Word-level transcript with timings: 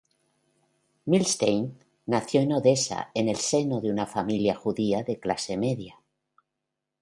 Milstein 1.05 1.77
nació 2.07 2.41
en 2.41 2.53
Odessa 2.53 3.11
en 3.13 3.29
el 3.29 3.35
seno 3.35 3.81
de 3.81 3.91
una 3.91 4.07
familia 4.07 4.55
judía 4.55 5.03
de 5.03 5.19
clase 5.19 5.57
media. 5.57 5.99